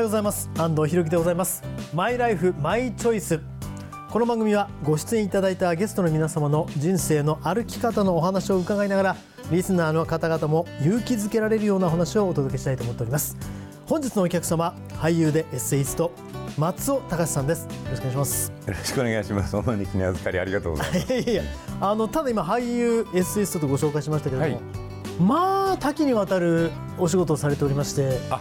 [0.00, 0.50] おはようございます。
[0.56, 1.62] 安藤博樹でございます。
[1.92, 3.38] マイライフマイチョイス
[4.10, 9.16] この番組はご出演いただいたゲストの皆様の人生の歩き方のお話を伺いながら
[9.50, 13.36] リスナーの方々も勇気づけられるようなお話をお届けしたいと思っております。
[13.84, 16.12] 本日のお客様俳優でエッセイスト
[16.56, 17.64] 松尾隆さんです。
[17.64, 18.52] よろしくお願いします。
[18.68, 19.56] よろしくお願いします。
[19.58, 21.12] お招きに預かりありがとうございます。
[21.12, 21.42] いやいや
[21.78, 24.64] あのただ今俳優エッセイストとご紹介しましたけれども、はい。
[25.20, 28.40] まあ多岐にわたるお仕事をされておりましてあ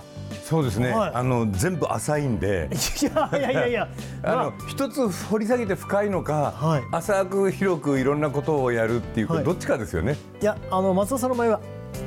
[0.50, 1.12] そうですね、はい。
[1.14, 2.72] あの全部浅いんで。
[2.74, 3.88] いやいやいやいや。
[4.24, 4.54] あの、まあ。
[4.68, 6.82] 一つ掘り下げて深いのか、はい。
[6.92, 9.44] 浅く広くいろんなことをやるっていうか、はい。
[9.44, 10.18] どっちかですよね。
[10.42, 11.60] いやあの松尾さんの場合は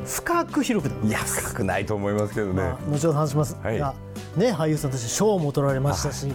[0.04, 3.56] 深く広くいいや深くないと思いますけどね、まあ、後ほど話します。
[3.62, 3.78] はい。
[3.78, 3.94] が、
[4.36, 6.34] ね、俳優さんとして賞も取られましたし、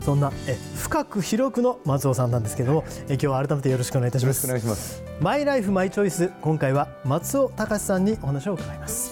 [0.00, 4.46] そんなえ深く広くの松尾さんなんですけどもえ今日は改めてよろしくお願いいたします。
[4.46, 5.02] よろしくお願いします。
[5.20, 9.11] マイライフマイチョイス今回は松尾隆さんにお話を伺います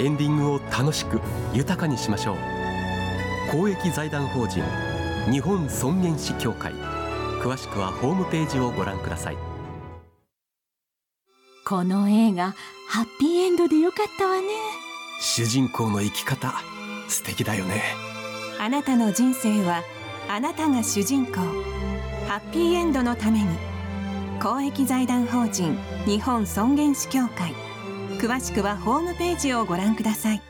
[0.00, 1.20] エンディングを楽しく
[1.52, 2.36] 豊かにしましょう。
[3.52, 4.62] 公益財団法人
[5.30, 6.72] 日本尊厳死協会。
[7.42, 9.36] 詳しくはホームページをご覧ください。
[11.66, 12.54] この映画
[12.88, 14.48] ハッピーエンドでよかったわね。
[15.20, 16.54] 主人公の生き方
[17.08, 17.82] 素敵だよね。
[18.58, 19.82] あなたの人生は
[20.28, 21.34] あなたが主人公。
[22.26, 23.48] ハッピーエンドのために
[24.40, 27.54] 公益財団法人日本尊厳死協会
[28.20, 30.42] 詳しくはホームページをご覧ください。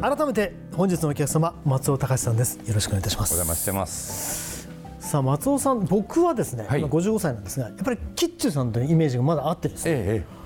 [0.00, 2.56] 改めて本日のお客様松尾隆さんです。
[2.66, 3.34] よろしくお願いいたします。
[3.34, 4.66] お邪魔してます。
[4.98, 6.80] さあ松尾さん僕はですね、はい。
[6.80, 10.39] 今55歳なんですがやっぱりキッチュさんというイメージがまだあってですねええ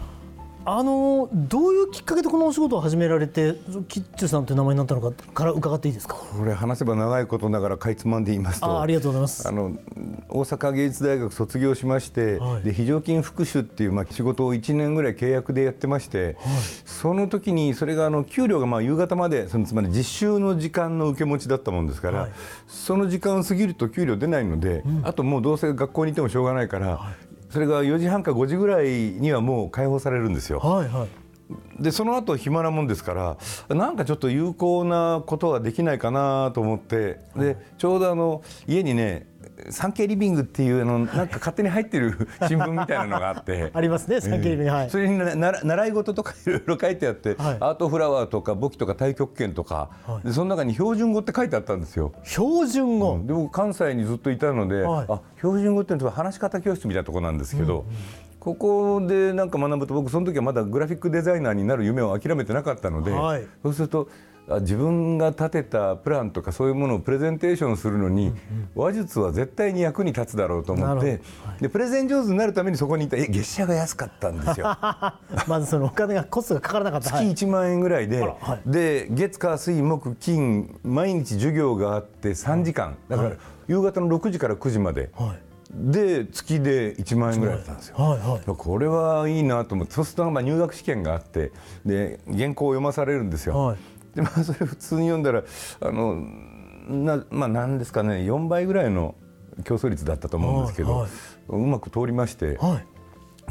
[0.66, 3.54] あのどういうきっかけでこのお仕事を始められて
[3.88, 6.14] キッチュさんという名前になったのかから伺っていいですか？
[6.14, 8.60] これ話せば長いことながらかいつまんで言います。
[8.60, 9.47] とあありがとうございます。
[9.47, 9.76] あの
[10.28, 12.62] 大阪芸術大学卒業しまして、はい。
[12.62, 16.36] で非常勤副手っていう、まあ、仕事を1年ぐらい契約でやってまして、
[16.86, 22.31] その時にそれがあの給料がまあ夕方までそのつまり実習の時間の受け持ちだったもんですから、はい。
[22.66, 27.14] その時間を過ぎると給料出ないので、あともうどうせ学校にいてもしょうがないから、
[27.54, 30.59] それが4時半か5時ぐらいにはもう解放されるんですよ。
[30.59, 31.09] はいはい
[31.78, 33.37] でその後暇なもんですか
[33.69, 39.26] らなんかちょっと有効なことができないかなと思ってでちょうどあの家にね
[39.71, 43.71] 3K リビングっていうあのなんか勝手に入ってる新聞みたいなのがあって。
[43.75, 44.91] ありますね三景リビングはい。
[44.91, 47.56] それに習い事とか いろいろ書いてあって、はい。
[47.60, 50.27] アートフラワーとか簿記とか太極拳とか、はい。
[50.27, 52.12] でその中に標準語って書いてあったんですよ。
[52.25, 55.06] 標準語、で僕関西にずっといたので、はい。
[55.09, 57.84] あ標準語っていうのは話し方教室みたいなところなんですけど、
[58.41, 63.47] ここでなんか学ぶと僕その時はまだグラフィックデザイナーになる夢を諦めてなかったので、はい。
[63.62, 64.09] そうするとあ
[64.60, 68.32] 自分が立てたプランとかそういうものをプレゼンテーションするのに、
[68.75, 71.22] 話術は絶対に役に立つだろうと思って、
[71.60, 74.66] でプレゼン上手になるためにそこにいたえ月謝が安かったんですよ。
[75.49, 78.22] まずそのお金がコストがかからなかった、月1万円ぐらいで、
[78.66, 82.97] で月火水木金毎日授業があって3時間。
[83.09, 83.32] だから
[83.66, 85.38] 夕方の6時から9時まで、はい。
[85.76, 87.97] で月で1万円ぐらいだったんですよ。
[87.97, 88.41] はいはい。
[88.47, 91.50] これはいいなと思ってそうするとまあ入学試験があって
[91.84, 93.59] で原稿を読まされるんですよ。
[93.59, 93.76] はい
[94.14, 95.42] でまあそれ普通に読んだら
[95.80, 96.16] あの
[96.88, 99.14] なまあなんですかね4倍ぐらいの
[99.64, 101.10] 競争率だったと思うんですけど、はいはい。
[101.48, 102.86] うまく通りまして、はい。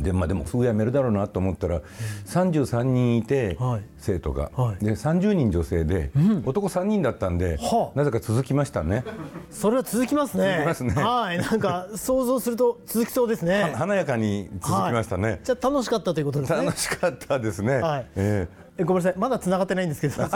[0.02, 1.82] でまあ、でもすぐ辞めるだろうなと思ったら、
[2.26, 3.84] 33人いて、はい。
[4.00, 4.84] 生徒が、はい。
[4.84, 6.12] で30人女性で、
[6.46, 7.98] 男3人だったんで、はあ。
[7.98, 9.04] なぜか続きましたね。
[9.52, 10.64] それは続きますね。
[10.66, 10.94] ますね。
[10.96, 11.38] はい。
[11.38, 13.62] なんか想像すると続きそうですね。
[13.62, 16.66] は華やかに続きましたね、じゃあ楽しかったということですね。
[16.66, 18.08] 楽しかったですね、はい。
[18.16, 19.14] ええごめんなさい。
[19.18, 20.14] まだ繋がってないんですけど。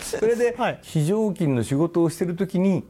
[0.00, 0.78] それで、はい。
[0.82, 2.84] 非常勤の仕事をしてる時に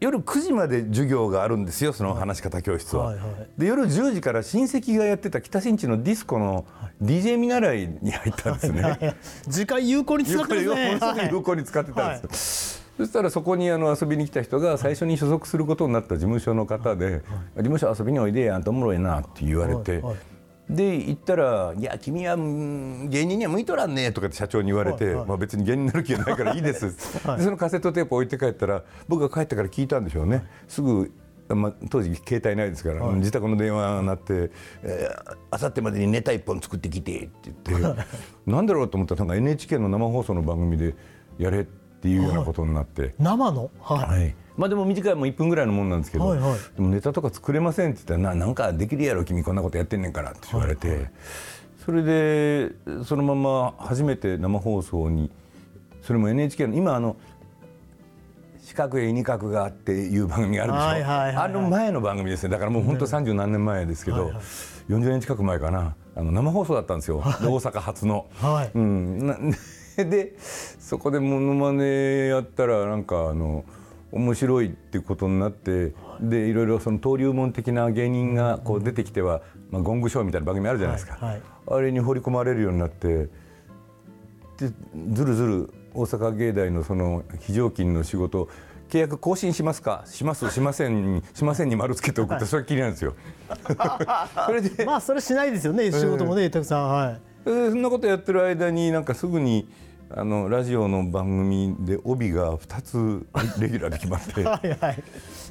[0.00, 3.06] 夜9時まで授業があるんですよその話し方教室は。
[3.06, 3.24] はいはい。
[3.60, 6.64] で夜10時から親戚がやってた北新地のディスコの
[7.00, 8.82] DJ 見習いに入ったんですね。
[8.82, 9.16] はいはい。
[9.46, 10.64] 時間有効に使ってますね。
[10.64, 12.78] 有効にものすごく有効に使ってたんです。
[12.78, 12.82] よ。
[12.98, 17.22] そしたらそこにあの遊びに来た人が最初に所属することになった事務所の方で
[17.56, 20.16] 「事務所遊びにおいでやんとおもろいな」って言われてはいはい
[20.74, 25.26] で行ったら「いや君はうん芸人には向いとらんね」とかって社長に言われてはいはい。
[25.26, 26.86] まあ別に芸人になる気はないからいいです」
[27.36, 30.44] でそのカセットテープ置いて帰ったら僕が帰ってから聞いたんでしょうね。
[30.68, 31.12] すぐ
[31.48, 33.16] まあ、当時携帯ないですから、はい。
[33.16, 34.50] 自宅の電話が鳴って
[35.50, 38.04] 「あさってまでにネタ一本作ってきて」って言って
[38.46, 40.94] なんだろうと思ったらなんか NHK の生放送の番組で
[41.38, 43.14] やれっていうようなことになって。
[43.18, 43.70] 生の？
[43.80, 46.58] はい、はい、まあでも短いもう1分ぐらいのもんなんですけど、はいはい。
[46.76, 51.10] でもネタとか作れませんって言ったらななんかできるやろ君こんなことやってんねんからって言われて、
[51.84, 52.72] それで
[53.04, 55.30] そのまま初めて生放送に
[56.02, 57.16] それも NHK の今あの
[58.60, 61.44] 四角へ二角がっていう番組があるでしょ、はいはいはいはい。
[61.44, 62.50] あの前の番組ですね。
[62.50, 64.42] だからもう本当三十何年前ですけど、はいはい。
[64.88, 65.94] 40年近く前かな。
[66.14, 68.26] あの生放送だったんですよ、で大阪初の。
[68.34, 68.70] はい。
[68.74, 69.36] うん、な
[69.96, 73.64] でそこでモノマネやったらなんかあの
[74.12, 81.42] 面白いっていうことになってでいろいろその登竜門的な芸人がこう出てきては、まあ、ゴングショーみたいな番組あるじゃないですか、はいはい。
[81.66, 83.28] あれに放り込まれるようになって
[84.58, 84.70] で
[85.12, 88.48] ずるずる大阪芸大のその非常勤の仕事
[88.90, 90.02] 契約更新しますか？
[90.04, 93.14] しますしませんにしませんに丸つけておくってそれっきりなんですよ。
[94.46, 97.48] それでまあそれしないですよね仕事もねたくさんはい。
[97.48, 99.66] でそんなことやってる間になんかすぐに
[100.14, 103.26] あのラジオの番組で帯が2つ
[103.60, 104.42] レギュラーで決まって。
[104.44, 105.02] はいはい。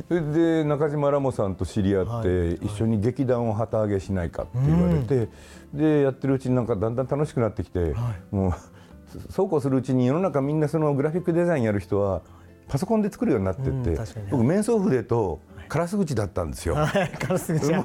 [0.08, 5.30] それで中島ラモさんと知り合って、はい一緒に劇団を旗揚げしないかって言われて、
[5.74, 7.96] でやってるうちになんかだんだん楽しくなってきて、
[8.30, 8.54] もう
[9.32, 12.22] そうこうするうちに世の中みんなそのグラフィックデザインやる人は
[12.68, 13.98] パソコンで作るようになってって、
[14.30, 15.40] 僕面相筆と
[15.72, 16.76] カラス口だったんですよ。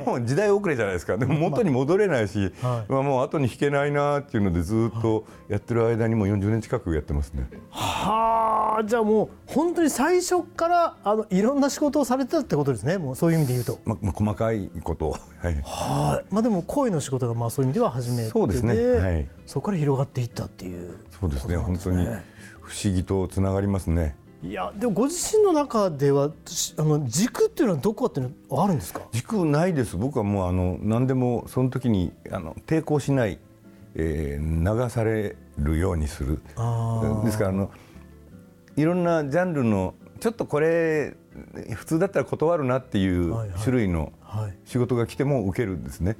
[0.04, 1.16] もう時代遅れじゃないですか。
[1.16, 2.90] でも元に戻れないし、はい。
[2.90, 7.48] まあ、もう後に引けないなっていうのでずっとやってる間にもう40年近くやってますね。
[7.70, 12.98] はあじゃあもう本当に最初からあのいろんな仕事をされてたってことですね。
[12.98, 13.78] もうそういう意味で言うと。
[13.84, 15.06] ままあ、細かいこと。
[15.06, 15.18] を、は
[15.50, 16.34] い、はい。
[16.34, 18.30] まあでも声の仕事がまあそういう意味では初めてで。
[18.30, 18.74] そうですね。
[18.74, 19.28] はい。
[19.46, 21.56] そこから広がっていったっていうそうですね。
[21.56, 22.04] 本当に
[22.62, 24.16] 不思議とつながりますね。
[24.46, 29.00] いやでもご自身の中ではしあの軸っていうのはどこっていうのはあるんですか？
[29.12, 29.96] 軸ないです。
[29.96, 33.38] 僕はもうあの何でもその時にあの抵抗しない、
[33.94, 36.36] えー流されるようにする。
[37.24, 37.70] ですからあの
[38.76, 41.14] いろんなジャンルのちょっとこれ
[41.74, 44.56] 普通だったら断るなっていう種類のはい。
[44.64, 46.16] 仕事が来ても受けるんですね。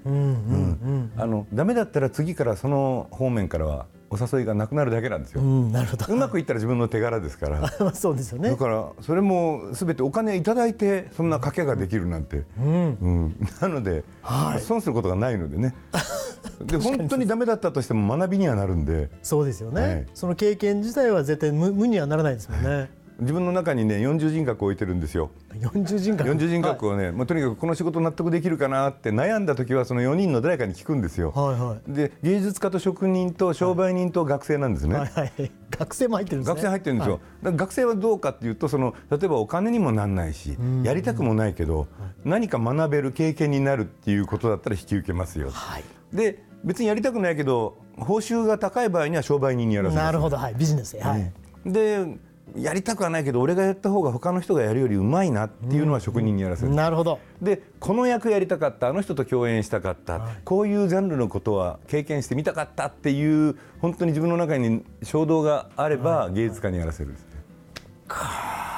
[1.52, 5.42] ダメだったら次からその方面からはお誘いがなくなるだけなんですよ。
[5.42, 6.12] うんなるほど。
[6.12, 7.60] うまくいったら自分の手柄ですから。
[7.80, 8.50] まあそうですよね。
[8.50, 12.98] だからそれも全てお金いただいてそんな賭けができるなんて、うん。
[13.00, 14.60] うん、なので、はい。
[14.60, 15.74] 損することがないのでね。
[16.64, 19.10] で本当にダメだったとしても学びにはなるんで。
[19.22, 20.06] そうですよね、はい。
[20.14, 25.30] その経験自体は絶対無無にはならないですもんね、自分の中にね40人格を置いてるんですよ。
[25.54, 31.30] 40人格？40人格をね、まあ、とにかくこの仕事納得できるかなって悩んだ時はその4人の誰かに聞くんですよ。
[31.30, 34.96] はいはで芸術家と職人と商売人と学生なんですい、ね。
[34.96, 35.50] はいはい。
[35.70, 36.54] 学生も入ってるんですね。
[36.54, 37.56] 学生入ってるんですよ、はい。
[37.56, 41.88] 学生はどうかっていうとその例えばお金にもなんないし、やりたくもないけど、
[42.24, 45.84] 何か学べる経験になるっていうことだったら引き受けますよ、はい。
[46.12, 50.04] で別にやりたくないけど報酬が高い場合には商売人にやらせます。
[50.04, 50.36] なるほど。
[50.36, 50.54] はい。
[50.54, 51.02] ビジネスで。
[51.02, 51.32] はい、
[51.64, 52.18] で
[52.54, 67.28] やりたくはないけど俺がやった方が他の人がやるよりうまいなっていうのは職人にやらせる、なるほどでこの役やりたかったあの人と共演したかった、こういうジャンルのことは経験してみたかったっていう本当に自分の中に衝動があれば芸術家にやらせるんですね。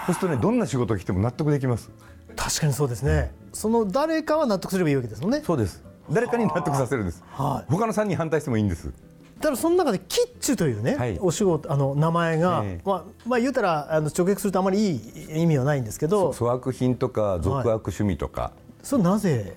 [0.07, 1.91] そうするとねどんな仕事が来ても納得できます。
[2.35, 5.85] 確かにそうですねその誰かは納得すればいいわけですもんねそうです。
[6.11, 7.23] 誰かに納得させるんです。
[7.31, 8.93] はい他の3人反対してもいいんです。
[9.41, 11.19] ただその中でキッチュというね、はい。
[11.21, 12.81] お仕事あの名前が、ええ。
[12.85, 15.01] まあまあ言うたらあの直訳するとあまりい
[15.39, 18.53] い意味はないんですけど粗悪品とか俗悪趣味とか、
[18.83, 19.57] それなぜ？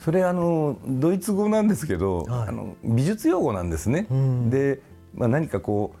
[0.00, 2.48] それあのドイツ語なんですけど、はい。
[2.48, 4.06] あの美術用語なんですね。
[4.12, 4.50] ん。
[4.50, 4.80] で、
[5.14, 5.98] まあ、何かこう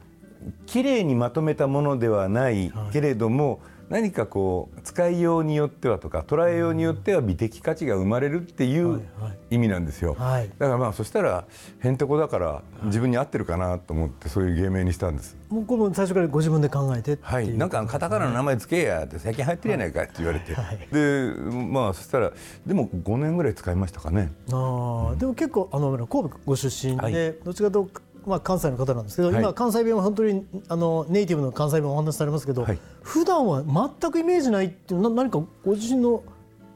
[0.66, 3.60] 綺麗にまとめたものではないけれども、
[3.92, 9.38] 何かこう使いようによってはとか捉えようによっては美的価値が生まれるっていうはいはい。
[9.50, 10.14] 意味なんですよ。
[10.18, 10.48] はい。
[10.58, 11.44] だからまあそしたら
[11.78, 15.36] へんてこだから自分に合ってるかなと思ってそういう芸名にしたんです。
[15.50, 20.88] もうこれも最初からご自分で考えてはい、なんかカタカナの名前つけやって最近流行ってるやないかって言われて、はい。
[20.90, 22.32] でまあそしたら
[22.64, 24.32] でも5年ぐらい使いましたかね。
[24.50, 27.12] あーでも結構あの神戸ご出身で、はい。
[27.44, 27.90] どっちかと、
[28.26, 29.40] まあ、関西の方なんですけど、はい。
[29.40, 32.78] 今関西弁は本当にあのネイティブの関西弁をお話しされますけど、はい。
[33.02, 36.22] 普段は全くイメージないっていうな何かご自身の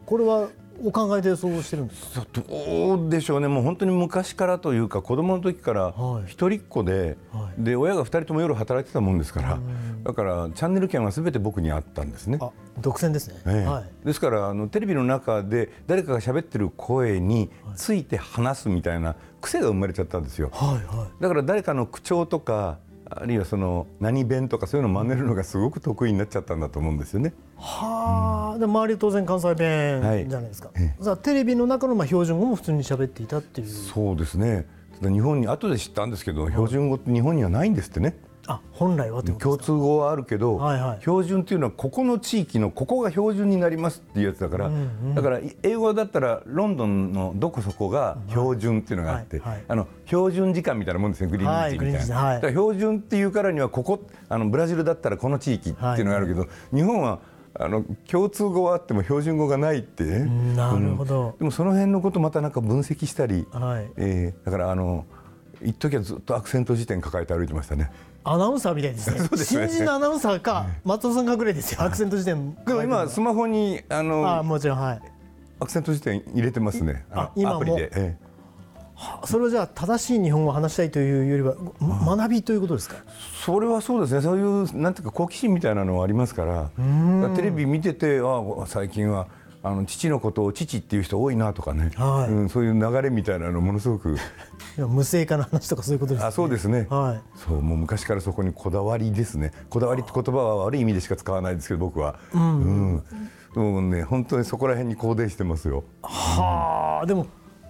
[0.07, 0.49] これは
[0.85, 2.27] お考えでそうしてるんですか？
[2.35, 3.49] どうでしょうね。
[3.49, 6.25] もう本当に昔からというか子供の時からはい。
[6.27, 7.63] 一人っ子で、はい。
[7.63, 9.59] で親が二人とも夜働いてたもんですから
[10.05, 12.39] だからチャンネル権は全て僕にあったんですね。
[12.41, 13.69] あ独占ですね、ええ。
[13.69, 14.07] はい。
[14.07, 20.51] ですからあのテレビの中で誰かが喋ってる声について話すみたいな癖が生まれちゃったんですよ。
[20.53, 21.23] はいはい。
[21.23, 22.79] だから誰かの口調とか
[23.09, 27.33] あるいはその何弁とかそういうのを真似るのがすごく得意になっちゃったんだと思うんですよね。
[27.59, 30.29] はあ、で周りは当然関西弁はい。
[30.29, 33.69] じゃないですか、えさあテレビの中のまあ標準語も普通に喋っていたっていう。
[33.69, 34.67] そうですね。
[35.01, 38.17] ただ日本に後で知ったんですけど標準語って日本にはないんですってね。
[38.49, 39.73] あ本来はってこと共ですか。
[39.75, 41.01] 通語はあるけど、はいはい。
[41.01, 44.71] 標準っていうのはここの地域のここが標準になりますっていうやつだから、
[45.15, 49.65] だから英語だったらロンドンのどこそこが標準っていうのがあって、はいはい。
[49.67, 52.35] あの標準時間みたいなもんですねグリーンはい時みたいな、はい。
[52.37, 57.19] だから標準っていうからにはここあのブラジルだったらこの地域っていうのがあるけど、日本は
[57.59, 60.05] あの共通語はあっても標準語がないって。
[60.05, 61.35] ね、なるほど。
[61.39, 63.91] でもその辺のことまたなんか分析したり、はい。
[63.97, 65.05] えーだからあの
[65.63, 67.91] 一時はずっとアクセント辞典抱えて歩いてましたね。
[68.25, 69.19] アナウンサーみたいですね。
[69.25, 69.69] そうですね。
[69.69, 71.83] 新人のアナウンサーか松尾さんかぐらいですよ。
[71.83, 75.01] アクセント辞典でも今スマホにあのあもちろんはい。
[75.61, 77.07] アクセント辞典入れてますね。
[77.11, 77.57] あの今も。
[77.57, 77.91] アプリで。
[77.95, 78.26] ええ
[79.25, 82.97] それはじゃあ正しい日本語を話したいというよりはま学びということですか？
[83.45, 84.21] それはそうですね。
[84.23, 86.71] そういうなんていうか好奇心みたいなのはありますから。
[87.37, 89.29] テレビ見てて、あ最近は
[89.63, 91.91] あの父のことを父っていう人多いなとかね。
[91.97, 94.17] はいうん、そういう流れみたいなのものすごく。
[94.79, 96.87] 無声化の話とかそういうことですねあ、そうですね。
[96.91, 99.53] はいそうもう昔からそこにこだわりですね。
[99.69, 102.17] こだわりって言葉は悪い意味でしか使わないですけど僕は。
[102.33, 103.03] うん。
[103.55, 105.85] でもね本当にそこら辺に肯定してますよ。
[106.03, 107.27] はあでも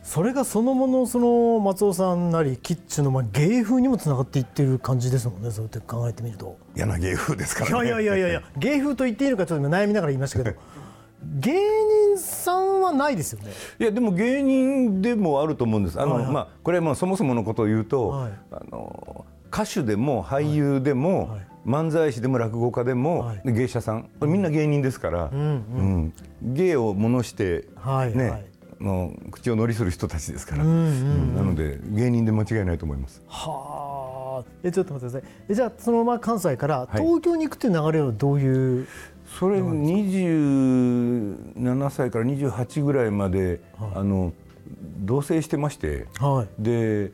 [0.06, 6.56] それがそのものその松尾さんなりキッチンのまあ芸風にもつながっていってる感じですもんねそうやって考えてみると。
[6.76, 7.90] 嫌な芸風ですかいらね。
[7.90, 10.56] やいやいやいやいや芸風と言っていいのかちょっと悩みながら言いましたけど
[11.40, 11.54] 芸
[12.14, 13.50] 人さんはないですよね。
[13.80, 16.00] いやでも芸人でもあると思うんです。
[16.00, 16.32] あの、はいはい。
[16.32, 18.32] まあこれはまあそもそものことを言うと、はい。
[18.52, 21.46] あの歌手でも俳優でも、はい。
[21.66, 24.08] 漫才師でも落語家でも、芸者さん。
[24.20, 28.44] みんな芸人ですから、うん芸をものして、ね、はいはい
[28.80, 31.36] の口を乗りする人たちですから、うんうんうん。
[31.36, 33.22] なので芸人で間違いないと思います。
[33.26, 34.50] はあ。
[34.62, 35.30] えちょっと待ってください。
[35.48, 36.96] えじゃあそのまま関西からい。
[36.96, 38.86] 東京に行くっていう流れはどういう、
[39.38, 43.60] それ27歳から28ぐらいまで、
[43.94, 44.32] あの
[44.98, 46.06] 同棲してまして。
[46.18, 46.48] はい。
[46.62, 47.12] で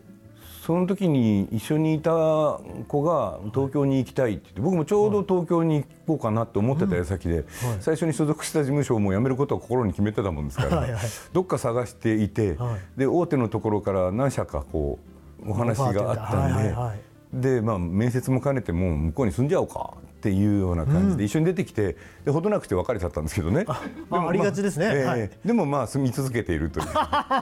[0.65, 7.45] その時に一緒にいた子が東京に行きたいって言って僕もちょうど東京に行こうかなって思ってた矢先で、
[7.81, 10.87] 最初に所属した事務所をもう辞めることを心に決めてたもんですから、
[11.33, 12.99] どっか探していて、はい。
[12.99, 15.01] で大手のところから何社かこ
[15.45, 16.93] うお話があった
[17.33, 23.65] んで、でまあ、面接も兼ねてもう向こうに住んじゃおうかっていうような感じで一緒に出てきてでほどなくして別れちゃったんですけどね。
[24.09, 24.91] まあありがちですね。
[24.95, 25.31] ええはい。
[25.45, 26.87] でもまあ住み続けているという。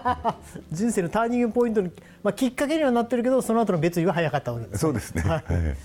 [0.72, 1.90] 人生のターニングポイントに、
[2.22, 5.22] まあ、きっかけにはなってるけどその後の別意は早かったわけです、ね、そうですね。
[5.22, 5.52] はい。
[5.52, 5.76] はい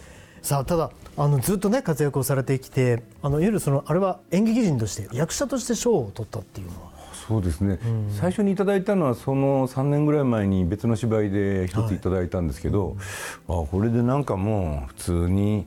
[0.45, 6.95] さあただあのずっとね活躍をされてきてあのいわゆるそのあれは演劇人として役者として賞を取ったっていうのは。
[7.27, 7.79] そうですね、
[8.11, 12.97] 最初にいただいたのはその3年ぐらい前に別の芝居で一ついただいたんですけど、
[13.47, 15.65] あこれでなんかもう普通に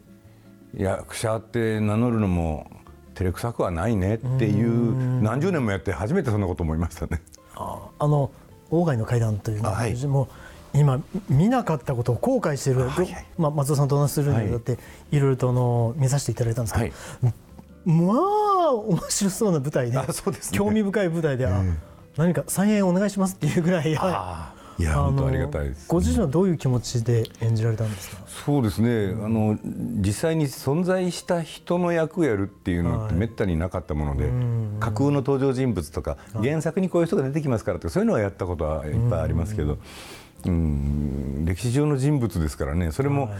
[0.76, 2.70] 役者って名乗るのも
[3.14, 7.20] 照れくさくはないねっていう何十年もやって初めてそんなこと思いましたね。
[7.54, 8.30] ああの
[8.70, 10.06] 鴎外の階段というのはあはい。
[10.06, 10.28] もう
[10.78, 13.26] 今見なかったことを後悔している、はいはい。
[13.38, 14.78] まあ、松尾さんとお話しするにあたって、
[15.10, 17.34] い、ろいろとあの見させていただいたんですけど、はい。
[17.86, 18.12] ま
[18.68, 20.04] あ面白そうな舞台でね。
[20.52, 21.62] 興味深い舞台で、あ
[22.16, 25.88] 何か再演お願いしますっていうぐらい、はいや本当ありがたいです。
[25.88, 28.22] ご自身はどういう気持ちで演じられたんですか？
[28.28, 34.30] そうですね、あの実際に存在した人の役をやるっていうのってめったになかったもので、
[34.78, 39.78] 架空の登場人物とか、原作にこういう人が出てきますからとかそういうのはやったことはいっぱいありますけど、
[40.46, 43.30] うん歴史上の人物ですからねそれも、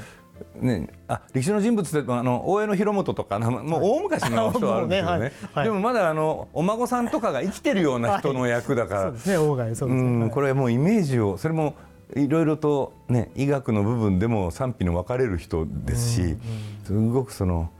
[0.55, 5.65] ね、あ歴史の人物ってあの大江の広元とかもう大昔の人はあるんですけどねねはいはい。
[5.65, 10.29] でもまだあのお孫さんとかが生きてるような人の役だから、そうですね鴎外そううですね、はい。
[10.29, 11.75] んこれはもうイメージをそれも
[12.17, 16.37] いろいろとね医学の部分でも賛否の分かれる人ですし、
[16.85, 17.71] すごくその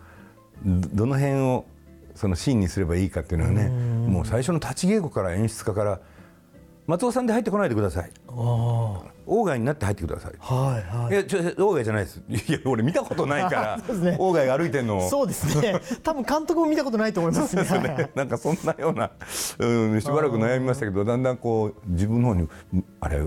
[0.65, 1.65] どどの辺を
[2.15, 6.01] そのシーンにすればいいかっていうのはね、もう最初の立ち稽古から演出家から
[6.89, 8.11] 松尾さんで入ってこないでください。
[8.29, 10.33] あ鴎外になって入ってください。
[10.41, 11.13] あはいはい。
[11.13, 12.23] いやちょ鴎外じゃないです。
[12.49, 14.17] いや俺見たことないから そうですね。
[14.19, 14.97] 鴎外が歩いてんの。
[14.97, 15.79] をそうですね。
[16.03, 17.63] 多分監督も見たことないと思いますね。
[17.63, 19.11] はいはいなんかそんなような、
[19.59, 19.67] う
[19.97, 22.49] ん、しばらく悩みましたけどだんだんこう自分の方に
[23.01, 23.21] あれ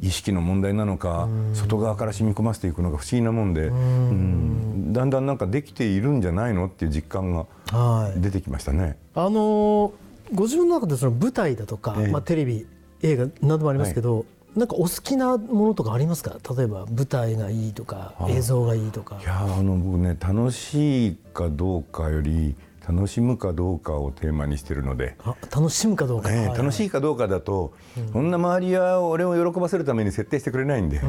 [0.00, 4.92] 意識の問題なのか外側から染み込ませていくのが不思議なもんでうん。
[4.94, 8.20] だんだんなんかできているんじゃないのっていう実感がはい。
[8.22, 8.96] 出てきましたね。
[9.14, 12.08] あのーご自分の中でその舞台だとか、ええ。
[12.08, 12.66] まあ、テレビ
[13.06, 16.36] 映画などもありますけど、なんかお好きなものとかありますか？
[16.56, 19.18] 例えば舞台がいいとか映像がいいとか。
[19.20, 22.56] いやあの僕ね楽しいかどうかより
[22.88, 27.74] 楽しむかどうかをテーマにしてるので、あ楽しむかどうか、ええ楽しいかどうかだと、
[28.12, 31.00] そんな周りは俺を喜ばせるために設定してくれないんで、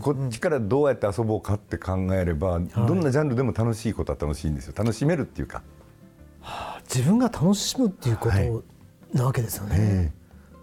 [0.00, 4.74] こっちからどうやって遊ぼうかって考えれば、どんなジャンルでも楽しいことは楽しいんですよ。
[4.76, 5.62] 楽しめるっていうか。
[6.92, 8.48] 自分が楽しむっていうこはい。
[8.48, 8.64] と
[9.14, 10.12] なわけですよね、え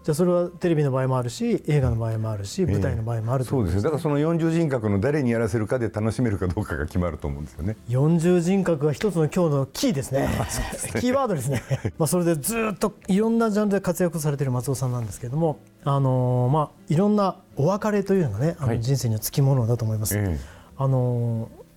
[0.08, 3.82] じゃあそれはテレビの場合もあるし映画の場合もあるし、舞台の場合もあるとそうですね。
[3.82, 7.76] だからその40人格の誰にやらせるかで楽しめるかどうかが決まると思うんですよね。
[7.90, 10.30] 40人格が一つの今日のキーですね。
[10.98, 11.62] キーワードですね。
[11.98, 18.76] まあそれでずっといろんなジャンルで活躍されている松尾さんなんですけれどもあのーまあいろんなお別れというのがねあはい。
[18.76, 20.38] の人生にはつきものだと思います、え
[20.78, 21.68] あのー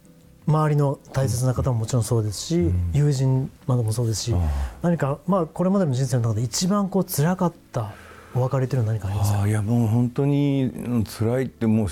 [0.47, 4.35] 周りの大切な方ももちろんそうですし、友人などもそうですし、
[4.81, 7.91] 何かまあこれまでの人生の中で一番こう辛かった
[8.33, 9.47] お別れというのは何かありますか？
[9.47, 11.87] いやもう本当にうん辛いってもう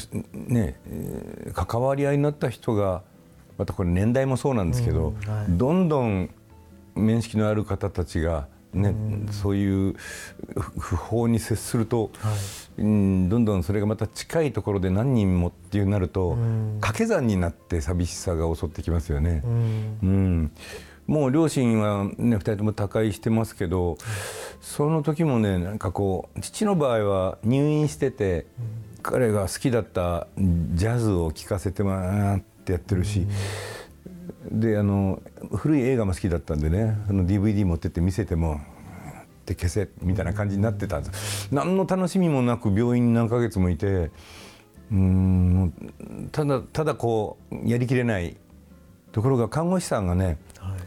[0.51, 3.01] ね、えー関わり合いになった人が
[3.57, 5.45] またこれ年代もそうなんですけど、うんはい。
[5.49, 6.29] どんどん
[6.95, 8.93] 面識のある方たちが、ね
[9.31, 9.95] そういう
[10.55, 12.11] 不不法に接すると、
[12.77, 16.37] うんどんどんそれがまた近いところで何人もっていうなると、
[16.79, 19.41] 掛け算になって寂しさが襲ってきますよね。
[19.43, 19.97] うん。
[20.03, 20.51] うん、
[21.09, 23.97] もう両親は、ね、2人とも他界してますけど、
[24.61, 28.45] その時もねなんかこう父の場合は入院してて、
[29.01, 33.25] 彼が好きだったジャズを聴かせてもらってやってるし、
[34.51, 35.19] であの
[35.51, 38.61] 古い映画も好きだったんでねあの DVD 持ってって見せても。
[39.55, 44.11] 消せみたいな感じになってたんです何の楽しみもなく病院に何ヶ月もいて
[44.91, 48.37] うんただただこうやりきれない
[49.11, 50.78] ところが看護師さんがねはい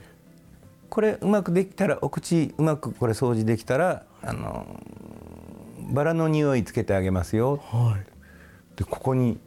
[0.93, 4.79] これうまくできたらお口うまくこれ掃除できたらあの
[5.91, 7.63] バラの匂いつけてあげますよ。
[7.71, 8.77] はい。
[8.77, 9.39] でここに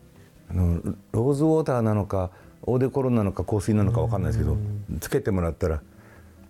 [0.50, 2.32] あのローズウォーターなのか
[2.64, 4.58] オーデコロンなのか香水なのか分かんないですけど
[5.00, 5.84] つけてもらったら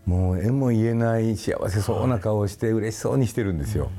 [0.05, 3.91] もう絵も言えない幸せそうな顔をして嬉しそうにしてるんですよ。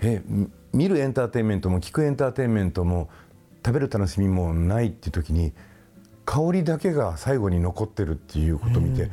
[0.00, 3.10] えみ見るエンターテインメントも聞くエンターテインメントも
[3.62, 5.52] 食べる楽しみもないっていう時に
[6.24, 9.10] 香りだけが最後に残ってるっていうことを見て、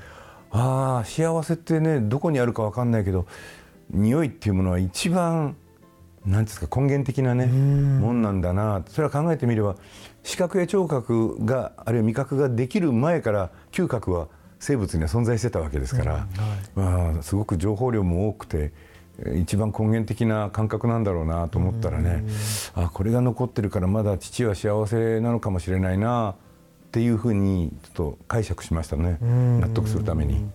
[0.58, 3.28] ああ幸せってねどこにあるか分かんないけど
[3.90, 5.56] 匂いっていうものは一番
[6.26, 8.84] なんですか根源的なねもんなんだな。
[8.90, 9.76] それは考えてみれば
[10.24, 14.28] 視覚や聴覚があるいは味覚ができる前から嗅覚は
[14.60, 16.28] 生物には存在してたわけですから、
[16.76, 18.72] まあ、すごく情報量も多くて
[19.20, 22.24] えー一番根源的な感覚なんだろうなと思ったらね
[22.76, 26.36] あこれが残ってるからまだ父は幸せなのかもしれないな
[26.98, 29.20] っていうふうにちょっと解釈しましたね。
[29.22, 30.50] 納得するために。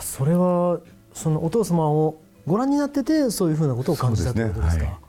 [0.00, 0.78] それは
[1.14, 5.00] そのお父様をご覧になっててそういうふうなことを感じたということですか？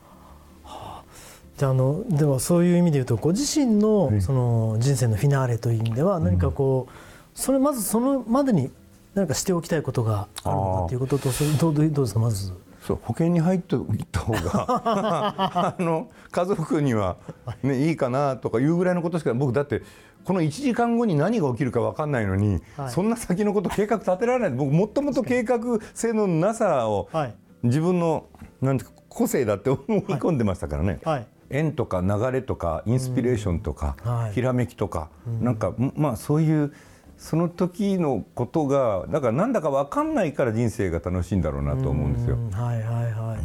[1.56, 4.22] じゃああのではそういう意味で言うとご自身のはい。
[4.24, 8.72] その人生のフィナーレという意味では何かこうそれまずそのまでに
[9.14, 12.20] 何かしておきたいことがあるのかということとどうどうですか？
[12.20, 12.54] まず。
[12.86, 14.66] そう保険に入っておいた方が
[15.80, 17.16] あの家族には、
[17.64, 19.82] ね、いいかなとかいうぐらいのことしか僕だって
[20.26, 22.92] この1時間後に何が起きるか分かんないのに、はい。
[22.92, 24.58] そんな先のこと計画立てられない。
[24.58, 25.60] 僕もともと計画
[25.94, 27.36] 性のなさをはい。
[27.64, 28.26] 自分の
[28.62, 31.00] なんて個性だって思い込んでましたからね。
[31.04, 31.28] はい。
[31.50, 34.34] 縁とか流れとかインスピレーションとか、はい。
[34.34, 35.10] ひらめきとか、
[35.42, 36.74] なんかまあそういう
[37.18, 42.36] その時のことがだからなんだか分かんないから人生が楽しいんだろうなと思うんですよ。
[42.36, 43.40] うんはいはいはい。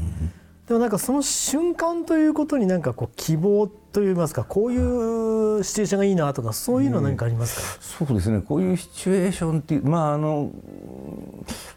[0.66, 8.07] でもなんかその瞬間ということになんかこう希望といいますかこういうシチュエーションがいいなとかそういうのは何かありますか？
[8.07, 10.50] そうですねこういうシチュエーションっていうまああの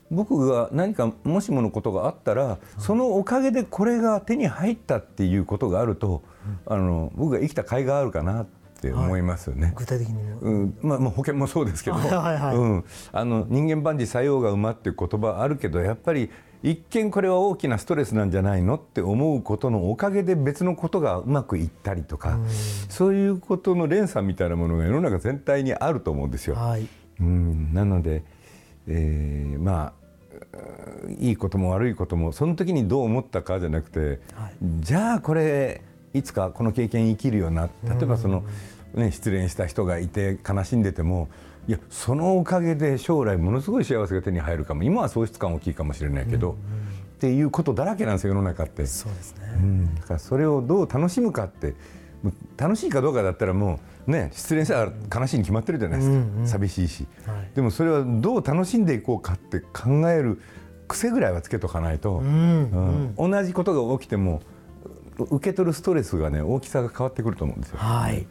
[0.10, 6.21] 僕が何かもしものことがあったらそのおかげでこれが手に入ったっていうことがあると
[6.65, 9.74] あの僕が生きた甲斐があるかなって思いますよね。
[9.76, 10.39] 具体的にも。
[10.39, 16.32] うんまあ、まあ保険もそうですけど、 はいはいはいうん、あの人間万事作用が馬っていう言葉あるけどやっぱり
[16.63, 22.39] 一見これは大きなストレスなんじゃないのって思うことのおかげで別のことがうまくいったりとか、
[22.89, 26.56] そういうことの連鎖みたいなものが世の中全体にあると思うんですよ。
[26.56, 26.88] はい。
[27.20, 28.24] うん、なので、
[28.88, 30.02] えーまあうん
[31.20, 35.82] いいことも悪いこともその時にどう思ったかじゃなくて、はいじゃあこれ
[36.13, 38.43] いつかこの経験生きるよな例えばその、
[38.93, 41.30] ね、失恋した人がいて悲しんでても
[41.67, 44.84] いやそのおかげで将来ものすごい幸せが手に入るかも。
[44.84, 46.58] 今は喪失感大きいかもしれないけど、
[47.15, 48.86] っていうことだらけなんですよ世の中って。
[48.88, 49.43] そうですね。
[49.58, 51.76] うん、だからそれをどう楽しむかって
[52.58, 56.47] 楽しいかどうかだったらもうね失恋したら悲しいに決まってるじゃないですか、うんうん。
[56.47, 57.52] 寂しいし、はい。
[57.56, 60.41] でもそれはどう楽しんでいこうかって考える
[60.88, 63.32] 癖ぐらいはつけとかないと、うんうん。
[63.32, 64.41] 同じことが起きてもう
[65.17, 67.78] 受け取るストレスがね大きさが変わってくると思うんですよ。
[67.78, 68.26] はい。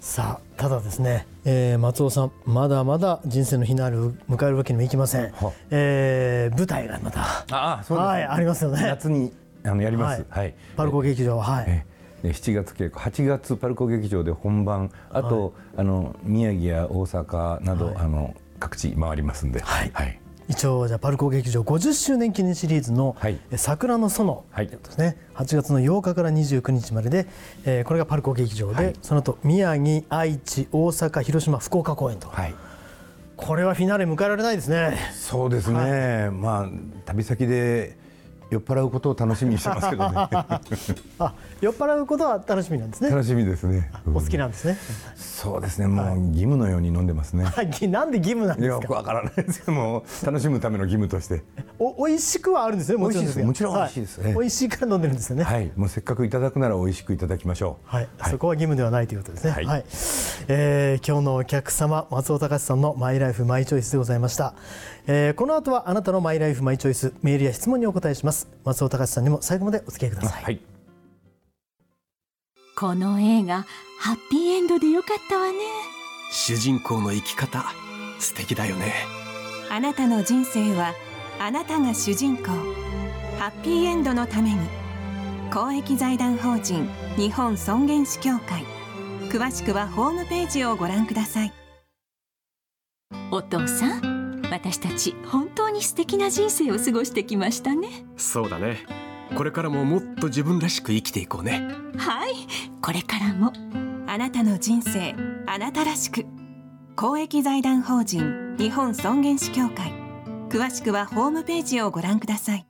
[0.00, 5.32] さあただですね、えー、松尾さんまだまだ人生のフィナーレを迎えるわけにもいきません、
[5.70, 8.82] えー、舞台がまたああそうです、はいありますよね。
[8.82, 9.32] 夏に
[9.64, 11.86] あのやります、はい、はい、パルコ劇場はい、
[12.22, 14.90] 7月稽古8月パルコ劇場で本番。
[15.10, 23.16] あと、はい、あの宮城や大阪など、はい、あの各地回りますんで、はい、はい、一応じゃパルコ劇場50周年記念シリーズの
[23.56, 27.26] 「桜の園」ですね、はい、8月の8日から29日までで、
[27.64, 32.28] えー、これがパルコ劇場で、その後宮城愛知大阪広島福岡公演と。
[32.28, 32.54] はい
[33.36, 34.96] これはフィナーレ迎えられないですね。
[35.12, 36.30] そうですね。
[36.30, 36.68] まあ
[37.04, 37.96] 旅先で
[38.54, 40.16] 酔っ払うことを楽しみにしてますけどね。
[41.18, 43.10] あ酔っ払うことは楽しみなんですね。
[43.10, 44.78] 楽しみですね、お好きなんですね。
[45.16, 45.88] そうですね。
[45.88, 48.74] もう義務のように飲んでますね、はい、なんで義務なんですか？
[48.76, 51.42] よくわからないですけども楽しむための義務として。
[51.78, 52.98] お美味しくはあるんですね。
[52.98, 55.42] もちろんもちろん美味しいです、はい、美味しいから飲んでるんですよね。
[55.42, 55.72] はい。
[55.74, 57.88] もうせっかくいただくなら美味しくいただきましょう。
[57.88, 59.50] はい、はい、そこは義務ではないということですね。
[59.50, 59.84] はい、はい、
[60.48, 64.54] えー、今日のお客様松尾隆さんのマイライフマイチョイスでございました、
[65.06, 68.48] えー、この後はあなたのマイライフマイチョイスメールや質問にお答えします。
[68.64, 70.60] 松尾隆さんにも最後までお付き合いください、はい、
[72.74, 73.66] この映画
[74.00, 75.58] ハッピーエンドでよかったわね。
[76.32, 77.64] 主人公の生き方
[78.18, 78.94] 素敵だよね。
[79.70, 80.94] あなたの人生は
[81.38, 82.44] あなたが主人公。
[83.38, 84.58] ハッピーエンドのために
[85.52, 88.64] 公益財団法人日本尊厳死協会。
[89.28, 91.52] 詳しくはホームページをご覧ください。
[93.30, 94.13] お父さん
[94.54, 97.88] 私たち本当に素敵な人生を過ごしてきましたね。
[98.16, 98.86] そうだね。
[99.34, 101.68] これからももっと自分らしく生きていこうね。
[101.96, 102.34] はい。
[102.80, 103.52] これからも
[104.06, 105.16] あなたの人生
[105.48, 106.24] あなたらしく。
[106.94, 109.92] 公益財団法人日本尊厳死協会。
[110.50, 112.66] 詳しくはホームページをご覧ください。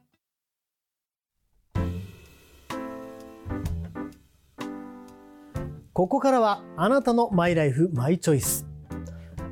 [5.93, 8.67] ここからはあなたのマイライフマイチョイス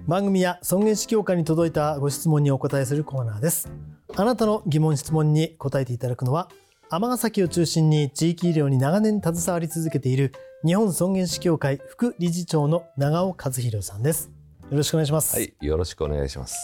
[0.09, 3.71] 番組や尊厳死協会に届いたご質問にお答えするコーナーです。
[4.17, 6.49] あなたの疑問質問に答えていただくのは
[6.91, 10.33] 尼崎を中心に地域医療に長年携わり続けている
[10.67, 14.33] 日本尊厳死協会副理事長の長尾和弘さんです。
[14.71, 15.37] よろしくお願いします。
[15.37, 16.59] はいよろしくお願いします。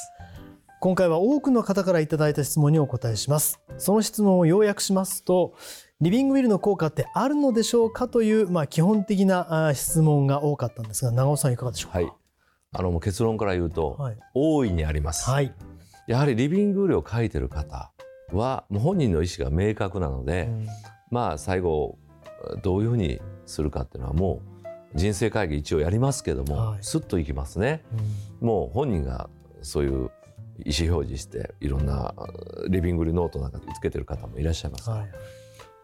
[0.81, 3.61] 今回は多くの方からいただいた質問にお答えします。
[3.79, 5.55] その質問を要約しますと
[6.01, 12.13] リビングウィルの効果ってあるのでしょうかという、まあ、基本的な質問が多かったんですが長尾さんいかがでしょうか、はい、
[12.73, 15.53] あのもう結論から言うと、はい、大いにあります、はい、
[16.07, 17.93] やはりリビングウィルを書いてる方
[18.33, 20.67] はもう本人の意思が明確なので、うん、
[21.11, 21.99] まあ最後
[22.63, 24.59] どういうふうにするかっていうのはもう
[24.95, 27.83] 人生会議一応やりますけども、はい、スッといきますね、
[28.41, 29.29] うん、もう本人が
[29.63, 30.11] そういう
[30.65, 32.15] 意思表示していろんな
[32.69, 35.11] リビングリノートなんかつけてる方もいらっしゃいます、はい、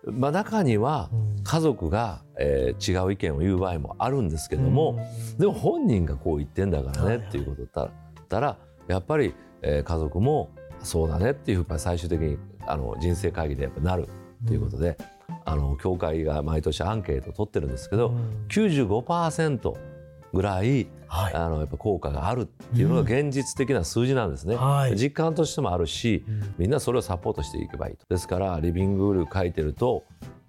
[0.07, 1.11] まあ、中には
[1.45, 4.99] 家族が、えー、違う意見を言う場合もあるんですけども、
[5.33, 10.51] うん、でも本人がこう言ってんだからねっていうことだったらやっぱり、えー、家族も
[10.83, 14.09] そうだねっていうふうに最終的にあの人生会議でやっぱなる
[14.45, 19.94] っていうことで、うん、あの教会が毎年アンケートを取ってるんですけど、うん、95%
[20.35, 26.25] ぐらい、はい、あのやっぱ効果があるっていうのが現実的な数字なんですね、うんはい、実感としてもあるし、
[26.59, 28.05] みんなそれをサポートしていけばいいと。
[28.09, 30.05] ですからリビングウール書いてると、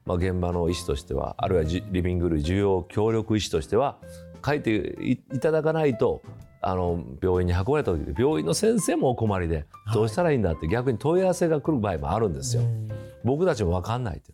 [0.05, 3.97] まあ、現場の医師としてはあるいはリビングウール需要協力医師としては
[4.45, 6.21] 書いていただかないと
[6.61, 12.63] あの病院に運ばれた時で病院の先生もお困りでどうしたらいいんだって逆に問い合わせが来る場合もあるんですよ。
[13.23, 14.33] 僕たちも分かんないって。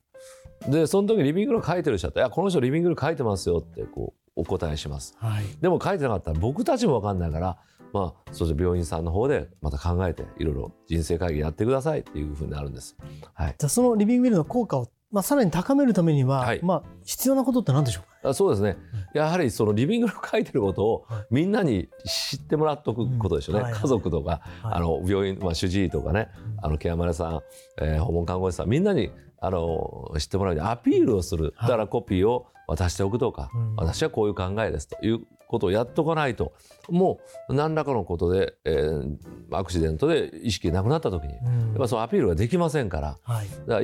[0.70, 7.58] でその時リビングル書いてる人だったら「この人リビングル書いてますよ」ってこうお答えします、はい、でも書いてなかったら僕たちも分かんないから
[7.94, 12.96] まあそして病院さんの方でまた考えていろいろ人生会議やってくださいっていうふうになるんです、
[13.34, 18.78] はい、じゃあそのリビングウィルの効果をまあ、さらに高めるためには、はい、まあ、必要なことって何でしょうか、あそうですね、
[19.14, 26.30] やはりそのリビングの書いてることをみんなに知ってもらっとくことでしょうね、はい、家族とか、はい、あの病院、まあ、主治医とかね、
[26.62, 27.42] あのケアマネさん、
[27.82, 36.54] えー、訪問看護師さんみんなにあの知ってもらうようにアピールをする、だからコピーを渡しておくとか、私はこういう考えですということをやっとかないと
[36.90, 39.18] もう何らかのことで、えー、
[39.52, 43.84] アクシデントで意識なくなった時に、やっぱそのアピールができませんから,、はい、だから意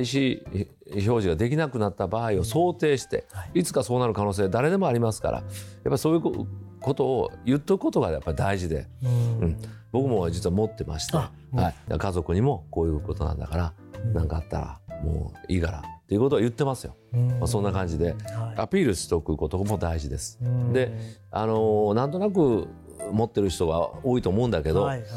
[0.86, 6.20] 表示ができなくなった場合を想定して、い、つかそうなる可能性誰でもありますからやっぱそういう
[6.80, 9.08] ことを言っとくことがやっぱり大事で、う
[9.44, 9.56] ん、
[9.92, 11.30] 僕も実は持ってまして、は
[11.90, 13.74] い、家族にもこういうことなんだから
[14.14, 16.96] 何かあったらもういいからっていうことは言ってますよ。
[17.38, 18.16] まあ、そんな感じで、
[18.56, 20.38] アピールしておくことも大事です。
[20.72, 20.90] で、
[21.30, 22.66] あのなんとなく
[23.12, 25.08] 持ってる人が多いと思うんだけど、はいはい、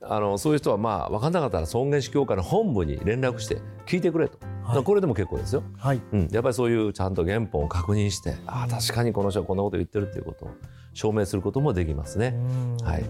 [0.00, 6.00] あのそういう人はまあ分かんなかったら尊厳死協会の本部に連絡して聞いてくれと、はい、これでも結構ですよ、はい。
[6.12, 10.50] うん、やっぱりそういうちゃんと原本を確認してああ確かにこの人はこんなこと言ってるっていうことを
[10.94, 12.38] 証明することもできますね。
[12.84, 13.04] はい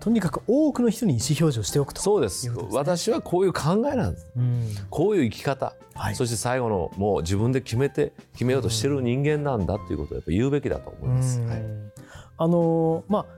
[0.00, 2.00] とにかく多くの人に意思表示をしておくと。
[2.00, 11.40] そうです、ね、私はこういう考えなんです、うん、こういう生き方、はい、そして最後のもう自分で決めて決めようとしてる人間なんだということをやっぱ言うべきだと思います。
[11.40, 11.62] はい、
[12.38, 13.36] あのまあ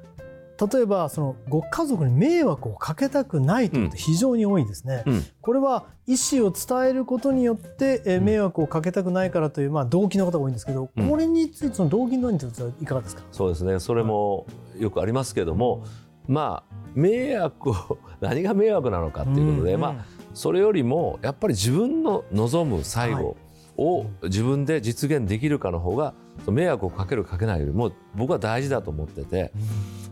[0.72, 13.22] 例えばそのご家族に迷惑をかけたくないということ非常に多いですね、うん、これは意思を伝えることによってえ迷惑をかけたくないからというまあ動機の方が多いんですけど、これについてその動機のについてはいかがですか？
[13.30, 13.78] そうですね。
[13.78, 14.46] それも
[14.76, 15.84] よくありますけれども、
[16.28, 23.36] まあ迷惑を 何が迷惑なのかっていうことで、うん、まあそれよりもやっぱり自分の望む最後
[23.76, 26.14] を自分で実現できるかの方が
[26.46, 29.52] 迷惑をかけるかけないよりも僕は大事だと思ってて、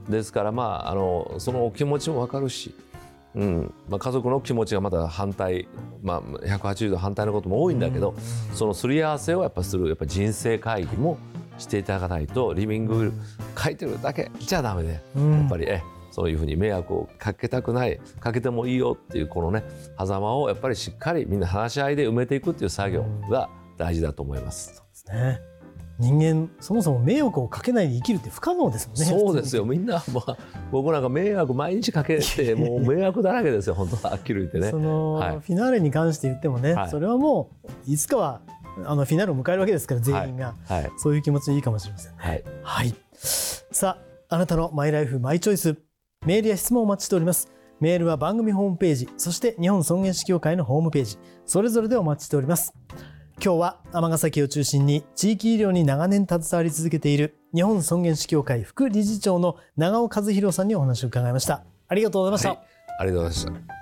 [0.08, 2.74] ですからまああのそのお気持ちも分かるし、
[3.36, 3.74] うん。
[3.88, 5.68] まあ、家族の気持ちがまた反対、
[6.02, 8.14] まあ、180度反対のことも多いんだけど、
[8.54, 11.18] そのすり合わせをやっぱするやっぱ人生会議も
[11.58, 13.12] していただかないとリビング
[13.56, 15.00] 書いてるだけじゃダメで、や
[15.44, 15.82] っぱりえ
[16.16, 19.64] そういうふうに迷惑をかけたくないかけてもいいよっていうこのね
[19.98, 24.76] 狭間をやっぱりしっかりみんな話し合いで埋めていくっていう作業が大事だと思います。
[24.76, 25.40] そうですね
[25.98, 29.04] 人間そもそも迷惑をかけないで生きるって不可能ですもんね。
[29.04, 29.66] そうですよ。
[29.66, 30.36] みんな、まあ、
[30.72, 33.74] 僕なんか迷惑毎日かけてもう 迷惑だらけですよ。
[33.74, 34.70] 本当はっきり言ってね。
[34.70, 37.50] その、はい、フィナーレに関して言ってもね、はい、それはも
[37.88, 38.40] ういつかは
[38.86, 42.18] あのフィナーレを迎えるわけですから全員が、はい、そういう気持ちでいいかもしれませんね。
[42.18, 42.44] はい。
[42.62, 45.76] はい、さああなたのマイライフマイチョイス
[46.24, 47.48] メールや質問をお待ちしております。
[47.78, 52.72] メールは番組ホームページ、そして日本尊厳死協会のホームページ、それぞれでお待ちしております。
[53.42, 61.64] 今日は尼崎を中心に地域医療に長年携わり続けている日本尊厳死協会副理事長の長尾和弘さんにお話を伺いました。
[61.86, 62.48] ありがとうございました。
[62.48, 62.58] はい、
[63.00, 63.76] ありがとうございました。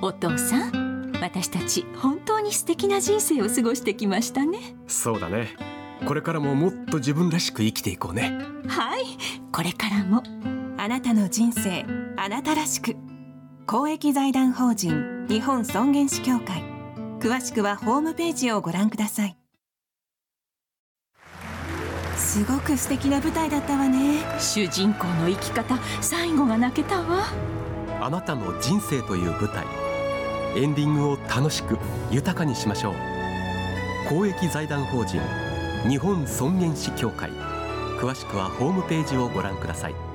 [0.00, 0.77] お父さん
[1.20, 4.58] 私たち本当に素敵な人生を過ごしてきましたね。
[4.86, 5.48] そうだね。
[6.06, 8.38] これからももっと自分らしく生きていこうね。
[8.68, 9.02] はい。
[9.52, 10.22] これからも
[10.76, 11.84] あなたの人生
[12.16, 12.96] あなたらしく。
[13.66, 16.62] 公益財団法人日本尊厳死協会。
[17.20, 19.36] 詳しくはホームページをご覧ください。
[22.16, 24.20] すごく素敵な舞台だったわね。
[24.38, 27.24] 主人公の生き方最後が泣けたわ。
[28.00, 29.87] あなたの人生という舞台
[30.56, 31.78] エンディングを楽しく
[32.10, 32.94] 豊かにしましょう。
[34.08, 35.20] 公益財団法人
[35.88, 37.30] 日本尊厳死協会。
[38.00, 40.07] 詳しくはホームページをご覧ください。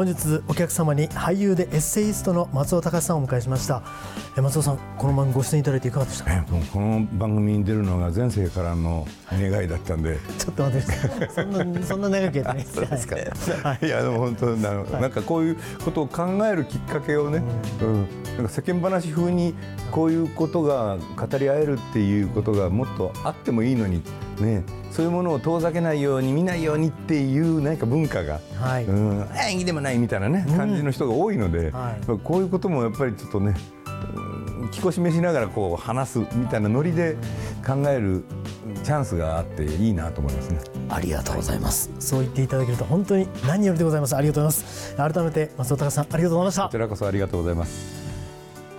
[0.00, 3.82] 本日お客様に俳優でエッセイストの松尾隆さんをお迎えしました。
[4.34, 6.42] 松尾さんこの番組ご出演いただいていかがでした？
[6.42, 10.16] か、この番組に出るのが前世からの願いだったんで。
[10.38, 13.16] ちょっと待ってそんなそんな長くやってない ですか、
[13.68, 17.42] はい、いやでも本当なの、はい、なんかこういうことを考えるきっかけをね、
[17.82, 18.08] うん、うん、
[18.38, 19.54] なんか世間話風に
[19.90, 24.00] こういうことが語り合えるっていうことがもっとあってもいいのに
[24.40, 33.54] ねそういうものを遠ざけないように見ないようにっていう何か文化が、はい、うん演技でもないみたいなね感じの人が多いので、うんはい、こういうこともやっぱりちょっとね
[34.70, 37.16] 気こしめしながらこう話すみたいなノリで
[37.66, 38.24] 考える
[38.82, 40.60] チャンスがあっていいなと思いますね。
[40.88, 41.90] ありがとうございます。
[41.98, 44.16] そう言っていただけると本当に何よりでございます。
[44.16, 44.94] ありがとうございます。
[44.96, 46.62] 改めて松尾隆さんありがとうございました。
[46.64, 47.99] こちらこそありがとうございます。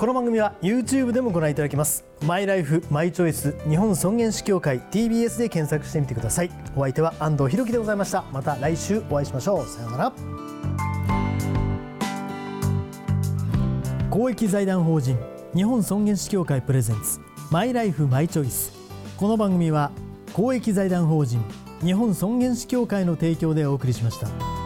[0.02, 2.04] この番組は YouTube でもご覧いただけます。
[2.26, 6.50] マイライフマイチョイス日本尊厳死協会 TBS で検索してみてください。
[6.76, 8.24] お相手は安藤博樹でございました。
[8.34, 9.66] また来週お会いしましょう。
[9.68, 10.14] さようなら。
[14.10, 15.20] 公益財団法人
[15.54, 17.20] 日本尊厳死協会プレゼンツ
[17.52, 18.74] マイライフマイチョイス。
[19.18, 19.92] この番組は
[20.34, 21.46] 公益財団法人
[21.84, 24.61] 日本尊厳死協会の提供でお送りしました。